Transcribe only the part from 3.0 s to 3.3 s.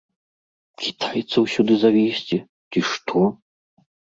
то?